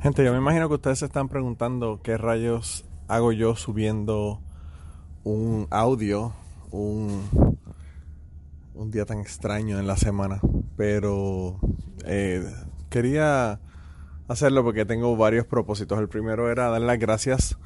Gente, 0.00 0.24
yo 0.24 0.30
me 0.30 0.38
imagino 0.38 0.68
que 0.68 0.76
ustedes 0.76 1.00
se 1.00 1.06
están 1.06 1.28
preguntando 1.28 1.98
qué 2.04 2.16
rayos 2.16 2.84
hago 3.08 3.32
yo 3.32 3.56
subiendo 3.56 4.40
un 5.24 5.66
audio 5.70 6.34
un, 6.70 7.58
un 8.74 8.90
día 8.92 9.04
tan 9.06 9.18
extraño 9.18 9.80
en 9.80 9.88
la 9.88 9.96
semana. 9.96 10.40
Pero 10.76 11.58
eh, 12.04 12.48
quería 12.90 13.58
hacerlo 14.28 14.62
porque 14.62 14.84
tengo 14.84 15.16
varios 15.16 15.46
propósitos. 15.46 15.98
El 15.98 16.08
primero 16.08 16.48
era 16.48 16.68
dar 16.68 16.80
las 16.80 17.00
gracias 17.00 17.58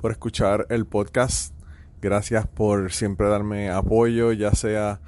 por 0.00 0.12
escuchar 0.12 0.66
el 0.70 0.86
podcast. 0.86 1.56
Gracias 2.00 2.46
por 2.46 2.92
siempre 2.92 3.28
darme 3.28 3.68
apoyo, 3.68 4.30
ya 4.30 4.52
sea 4.52 5.00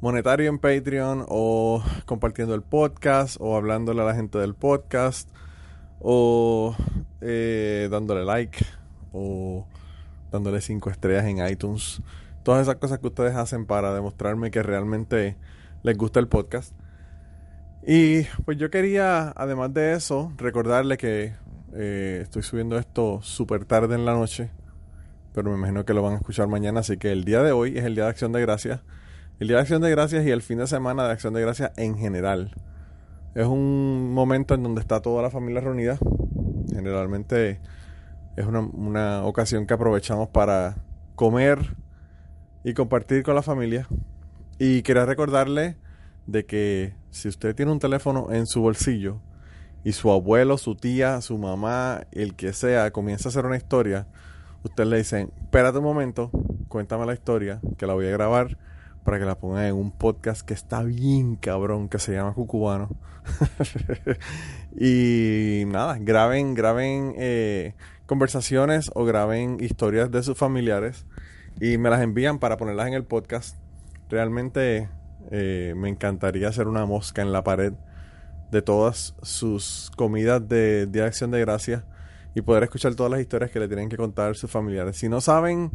monetario 0.00 0.48
en 0.48 0.60
Patreon 0.60 1.24
o 1.28 1.82
compartiendo 2.06 2.54
el 2.54 2.62
podcast 2.62 3.36
o 3.40 3.56
hablándole 3.56 4.02
a 4.02 4.04
la 4.04 4.14
gente 4.14 4.38
del 4.38 4.54
podcast 4.54 5.28
o 6.00 6.74
eh, 7.20 7.88
dándole 7.90 8.24
like 8.24 8.64
o 9.12 9.66
dándole 10.32 10.60
cinco 10.60 10.90
estrellas 10.90 11.26
en 11.26 11.46
iTunes. 11.46 12.02
Todas 12.42 12.62
esas 12.62 12.76
cosas 12.76 12.98
que 12.98 13.06
ustedes 13.06 13.36
hacen 13.36 13.66
para 13.66 13.94
demostrarme 13.94 14.50
que 14.50 14.62
realmente 14.62 15.36
les 15.82 15.96
gusta 15.96 16.20
el 16.20 16.28
podcast. 16.28 16.74
Y 17.86 18.24
pues 18.44 18.58
yo 18.58 18.70
quería, 18.70 19.32
además 19.36 19.72
de 19.72 19.94
eso, 19.94 20.32
recordarle 20.36 20.96
que 20.96 21.34
eh, 21.74 22.20
estoy 22.22 22.42
subiendo 22.42 22.78
esto 22.78 23.20
súper 23.22 23.64
tarde 23.64 23.94
en 23.94 24.04
la 24.04 24.12
noche, 24.12 24.50
pero 25.32 25.50
me 25.50 25.56
imagino 25.56 25.84
que 25.84 25.94
lo 25.94 26.02
van 26.02 26.14
a 26.14 26.16
escuchar 26.16 26.48
mañana, 26.48 26.80
así 26.80 26.96
que 26.96 27.12
el 27.12 27.24
día 27.24 27.42
de 27.42 27.52
hoy 27.52 27.78
es 27.78 27.84
el 27.84 27.94
Día 27.94 28.04
de 28.04 28.10
Acción 28.10 28.32
de 28.32 28.40
Gracias. 28.40 28.80
El 29.38 29.48
Día 29.48 29.56
de 29.56 29.62
Acción 29.62 29.80
de 29.80 29.90
Gracias 29.90 30.26
y 30.26 30.30
el 30.30 30.42
fin 30.42 30.58
de 30.58 30.66
semana 30.66 31.04
de 31.04 31.12
Acción 31.12 31.32
de 31.32 31.40
Gracias 31.40 31.72
en 31.76 31.96
general. 31.96 32.52
Es 33.34 33.46
un 33.46 34.12
momento 34.12 34.54
en 34.54 34.62
donde 34.62 34.80
está 34.80 35.00
toda 35.00 35.22
la 35.22 35.30
familia 35.30 35.60
reunida. 35.60 35.98
Generalmente 36.72 37.60
es 38.36 38.46
una, 38.46 39.24
ocasión 39.24 39.66
que 39.66 39.74
aprovechamos 39.74 40.28
para 40.28 40.76
comer 41.14 41.76
y 42.64 42.74
compartir 42.74 43.22
con 43.22 43.36
la 43.36 43.42
familia. 43.42 43.86
Y 44.58 44.82
quería 44.82 45.06
recordarle 45.06 45.76
de 46.26 46.44
que 46.44 46.94
si 47.10 47.28
usted 47.28 47.54
tiene 47.54 47.70
un 47.70 47.78
teléfono 47.78 48.32
en 48.32 48.46
su 48.46 48.62
bolsillo 48.62 49.20
y 49.84 49.92
su 49.92 50.10
abuelo, 50.10 50.58
su 50.58 50.74
tía, 50.74 51.20
su 51.20 51.38
mamá, 51.38 52.02
el 52.10 52.34
que 52.34 52.52
sea, 52.52 52.90
comienza 52.90 53.28
a 53.28 53.30
hacer 53.30 53.46
una 53.46 53.56
historia, 53.56 54.08
usted 54.64 54.84
le 54.86 54.98
dice, 54.98 55.28
espérate 55.40 55.78
un 55.78 55.84
momento, 55.84 56.30
cuéntame 56.68 57.06
la 57.06 57.14
historia, 57.14 57.60
que 57.78 57.86
la 57.86 57.94
voy 57.94 58.06
a 58.06 58.10
grabar 58.10 58.58
para 59.10 59.18
que 59.18 59.26
la 59.26 59.38
pongan 59.38 59.64
en 59.64 59.74
un 59.74 59.90
podcast 59.90 60.42
que 60.42 60.54
está 60.54 60.84
bien 60.84 61.34
cabrón, 61.34 61.88
que 61.88 61.98
se 61.98 62.12
llama 62.12 62.32
Cucubano. 62.32 62.90
y 64.78 65.64
nada, 65.66 65.98
graben, 65.98 66.54
graben 66.54 67.14
eh, 67.18 67.74
conversaciones 68.06 68.88
o 68.94 69.04
graben 69.04 69.56
historias 69.58 70.12
de 70.12 70.22
sus 70.22 70.38
familiares 70.38 71.06
y 71.60 71.76
me 71.76 71.90
las 71.90 72.02
envían 72.02 72.38
para 72.38 72.56
ponerlas 72.56 72.86
en 72.86 72.94
el 72.94 73.02
podcast. 73.02 73.56
Realmente 74.08 74.88
eh, 75.32 75.74
me 75.76 75.88
encantaría 75.88 76.46
hacer 76.46 76.68
una 76.68 76.86
mosca 76.86 77.20
en 77.20 77.32
la 77.32 77.42
pared 77.42 77.72
de 78.52 78.62
todas 78.62 79.16
sus 79.22 79.90
comidas 79.96 80.48
de 80.48 80.86
Día 80.86 81.02
de 81.02 81.08
Acción 81.08 81.32
de 81.32 81.40
Gracia 81.40 81.84
y 82.36 82.42
poder 82.42 82.62
escuchar 82.62 82.94
todas 82.94 83.10
las 83.10 83.20
historias 83.20 83.50
que 83.50 83.58
le 83.58 83.66
tienen 83.66 83.88
que 83.88 83.96
contar 83.96 84.36
sus 84.36 84.52
familiares. 84.52 84.96
Si 84.96 85.08
no 85.08 85.20
saben 85.20 85.72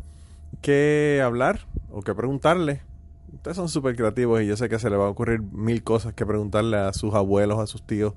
qué 0.61 1.22
hablar 1.22 1.67
o 1.89 2.02
qué 2.02 2.16
preguntarle, 2.16 2.94
ustedes 3.36 3.58
son 3.58 3.69
súper 3.69 3.95
creativos 3.95 4.41
y 4.41 4.47
yo 4.47 4.58
sé 4.58 4.69
que 4.69 4.80
se 4.80 4.89
les 4.89 5.00
va 5.00 5.05
a 5.05 5.09
ocurrir 5.09 5.41
mil 5.41 5.83
cosas 5.83 6.14
que 6.14 6.25
preguntarle 6.25 6.78
a 6.78 6.94
sus 6.94 7.14
abuelos, 7.14 7.59
a 7.59 7.67
sus 7.67 7.86
tíos, 7.86 8.14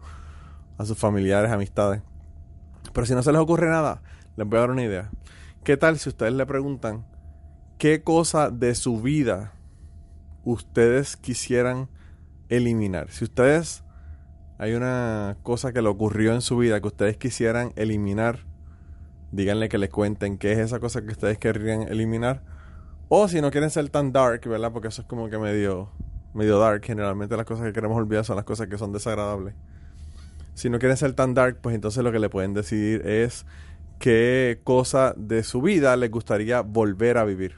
a 0.79 0.85
sus 0.85 0.97
familiares, 0.97 1.51
amistades. 1.51 2.03
Pero 2.93 3.07
si 3.07 3.15
no 3.15 3.23
se 3.23 3.33
les 3.33 3.41
ocurre 3.41 3.69
nada, 3.69 4.03
les 4.37 4.47
voy 4.47 4.57
a 4.57 4.61
dar 4.61 4.71
una 4.71 4.85
idea. 4.85 5.11
¿Qué 5.65 5.77
tal 5.77 5.99
si 5.99 6.09
ustedes 6.09 6.33
le 6.33 6.47
preguntan 6.47 7.05
qué 7.79 8.03
cosa 8.03 8.51
de 8.51 8.75
su 8.75 9.03
vida 9.03 9.53
ustedes 10.45 11.17
quisieran 11.17 11.89
eliminar? 12.49 13.11
Si 13.11 13.25
ustedes 13.25 13.85
hay 14.59 14.75
una 14.75 15.37
cosa 15.43 15.73
que 15.73 15.83
le 15.83 15.89
ocurrió 15.89 16.33
en 16.33 16.41
su 16.41 16.57
vida 16.57 16.81
que 16.81 16.89
ustedes 16.89 17.17
quisieran 17.17 17.73
eliminar, 17.77 18.47
díganle 19.33 19.69
que 19.69 19.79
les 19.79 19.91
cuenten 19.91 20.39
qué 20.39 20.53
es 20.53 20.59
esa 20.59 20.81
cosa 20.81 21.03
que 21.03 21.09
ustedes 21.09 21.39
querrían 21.39 21.83
eliminar 21.83 22.43
o 23.09 23.29
si 23.29 23.41
no 23.41 23.51
quieren 23.51 23.71
ser 23.71 23.89
tan 23.89 24.13
dark, 24.13 24.47
¿verdad? 24.47 24.73
Porque 24.73 24.89
eso 24.89 25.03
es 25.03 25.09
como 25.09 25.29
que 25.29 25.39
medio, 25.39 25.91
medio 26.35 26.59
dark. 26.59 26.85
Generalmente 26.85 27.37
las 27.37 27.47
cosas 27.47 27.67
que 27.67 27.73
queremos 27.73 27.97
olvidar 27.97 28.25
son 28.25 28.37
las 28.37 28.45
cosas 28.45 28.69
que 28.69 28.79
son 28.79 28.93
desagradables. 28.93 29.55
Si 30.55 30.69
no 30.71 30.79
quieren 30.79 30.97
ser 30.97 31.13
tan 31.13 31.35
dark, 31.35 31.59
pues 31.61 31.75
entonces 31.75 32.03
lo 32.03 32.13
que 32.13 32.19
le 32.19 32.29
pueden 32.29 32.55
decidir 32.55 33.07
es 33.07 33.47
qué 33.99 34.61
cosa 34.65 35.15
de 35.17 35.43
su 35.43 35.63
vida 35.63 35.97
les 35.97 36.11
gustaría 36.11 36.61
volver 36.63 37.19
a 37.19 37.25
vivir. 37.25 37.57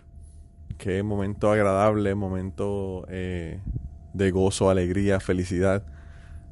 Qué 0.79 1.03
momento 1.03 1.51
agradable, 1.51 2.15
momento 2.15 3.05
eh, 3.09 3.61
de 4.15 4.31
gozo, 4.31 4.71
alegría, 4.71 5.21
felicidad 5.21 5.85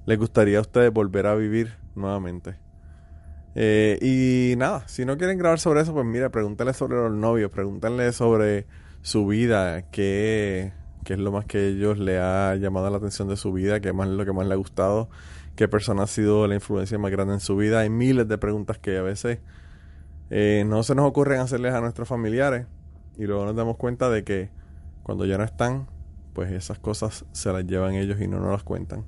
les 0.08 0.18
gustaría 0.18 0.56
a 0.56 0.62
ustedes 0.62 0.90
volver 0.90 1.26
a 1.26 1.34
vivir 1.34 1.74
nuevamente. 1.94 2.56
Eh, 3.54 3.98
y 4.00 4.56
nada, 4.56 4.88
si 4.88 5.04
no 5.04 5.18
quieren 5.18 5.36
grabar 5.36 5.60
sobre 5.60 5.82
eso, 5.82 5.92
pues 5.92 6.06
mira, 6.06 6.30
pregúntale 6.30 6.72
sobre 6.72 6.96
los 6.96 7.12
novios, 7.12 7.50
pregúntenle 7.50 8.10
sobre 8.12 8.66
su 9.08 9.26
vida, 9.26 9.82
qué, 9.90 10.72
qué 11.02 11.14
es 11.14 11.18
lo 11.18 11.32
más 11.32 11.46
que 11.46 11.68
ellos 11.68 11.98
le 11.98 12.18
ha 12.18 12.54
llamado 12.56 12.90
la 12.90 12.98
atención 12.98 13.26
de 13.26 13.38
su 13.38 13.54
vida, 13.54 13.80
qué 13.80 13.94
más 13.94 14.06
es 14.08 14.14
lo 14.14 14.26
que 14.26 14.34
más 14.34 14.46
le 14.46 14.52
ha 14.52 14.56
gustado, 14.58 15.08
qué 15.56 15.66
persona 15.66 16.02
ha 16.02 16.06
sido 16.06 16.46
la 16.46 16.54
influencia 16.54 16.98
más 16.98 17.10
grande 17.10 17.32
en 17.32 17.40
su 17.40 17.56
vida. 17.56 17.80
Hay 17.80 17.88
miles 17.88 18.28
de 18.28 18.36
preguntas 18.36 18.78
que 18.78 18.98
a 18.98 19.02
veces 19.02 19.38
eh, 20.28 20.64
no 20.66 20.82
se 20.82 20.94
nos 20.94 21.06
ocurren 21.06 21.40
hacerles 21.40 21.72
a 21.72 21.80
nuestros 21.80 22.06
familiares 22.06 22.66
y 23.16 23.24
luego 23.24 23.46
nos 23.46 23.56
damos 23.56 23.78
cuenta 23.78 24.10
de 24.10 24.24
que 24.24 24.50
cuando 25.02 25.24
ya 25.24 25.38
no 25.38 25.44
están, 25.44 25.86
pues 26.34 26.52
esas 26.52 26.78
cosas 26.78 27.24
se 27.32 27.50
las 27.50 27.64
llevan 27.64 27.94
ellos 27.94 28.20
y 28.20 28.28
no 28.28 28.40
nos 28.40 28.52
las 28.52 28.62
cuentan. 28.62 29.06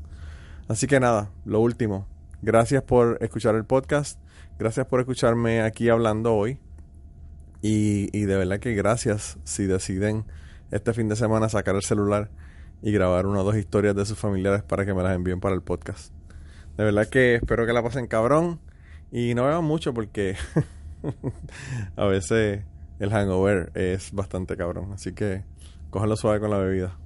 Así 0.66 0.86
que 0.86 0.98
nada, 0.98 1.30
lo 1.44 1.60
último, 1.60 2.06
gracias 2.40 2.82
por 2.82 3.18
escuchar 3.20 3.54
el 3.54 3.66
podcast, 3.66 4.18
gracias 4.58 4.86
por 4.86 5.00
escucharme 5.00 5.60
aquí 5.60 5.90
hablando 5.90 6.34
hoy. 6.34 6.58
Y, 7.62 8.09
y 8.16 8.25
de 8.25 8.37
verdad 8.37 8.59
que 8.59 8.75
gracias 8.75 9.38
si 9.44 9.66
deciden 9.66 10.25
este 10.71 10.94
fin 10.94 11.09
de 11.09 11.16
semana 11.16 11.48
sacar 11.48 11.75
el 11.75 11.82
celular 11.82 12.31
y 12.82 12.93
grabar 12.93 13.26
una 13.26 13.41
o 13.41 13.44
dos 13.44 13.56
historias 13.56 13.94
de 13.94 14.06
sus 14.06 14.19
familiares 14.19 14.62
para 14.62 14.87
que 14.87 14.94
me 14.94 15.03
las 15.03 15.15
envíen 15.15 15.41
para 15.41 15.54
el 15.54 15.62
podcast. 15.62 16.12
De 16.76 16.84
verdad 16.84 17.09
que 17.09 17.37
espero 17.37 17.66
que 17.66 17.72
la 17.72 17.82
pasen 17.82 18.06
cabrón 18.06 18.60
y 19.12 19.34
no 19.34 19.47
vean 19.47 19.65
mucho 19.65 19.93
porque 19.93 20.37
a 21.97 22.06
veces 22.06 22.62
el 22.98 23.10
hangover 23.10 23.71
es 23.75 24.12
bastante 24.12 24.56
cabrón. 24.56 24.92
Así 24.92 25.12
que 25.12 25.44
cójanlo 25.91 26.16
suave 26.16 26.41
con 26.41 26.50
la 26.50 26.59
bebida. 26.59 26.97